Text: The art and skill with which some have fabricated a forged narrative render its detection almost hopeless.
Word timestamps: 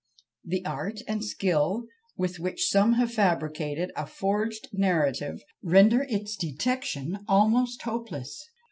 The 0.43 0.65
art 0.65 1.01
and 1.07 1.23
skill 1.23 1.85
with 2.17 2.39
which 2.39 2.71
some 2.71 2.93
have 2.93 3.13
fabricated 3.13 3.91
a 3.95 4.07
forged 4.07 4.69
narrative 4.73 5.39
render 5.61 6.07
its 6.09 6.35
detection 6.35 7.19
almost 7.27 7.83
hopeless. 7.83 8.49